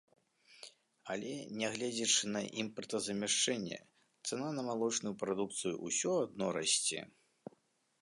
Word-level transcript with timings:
Але, 1.15 1.33
нягледзячы 1.59 2.23
на 2.37 2.41
імпартазамяшчэнне, 2.65 3.79
цана 4.27 4.49
на 4.59 4.67
малочную 4.71 5.15
прадукцыю 5.23 5.75
ўсё 5.87 6.11
адно 6.27 6.45
расце. 6.63 7.09